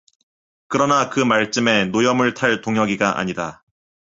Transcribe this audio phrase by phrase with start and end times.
[0.67, 3.63] 그러나 그 말쯤에 노염을 탈 동혁이가 아니다.